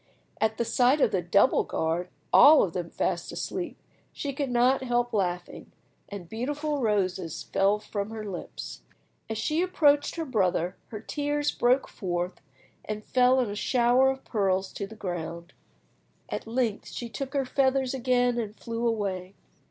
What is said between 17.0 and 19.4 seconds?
took her feathers again and flew away.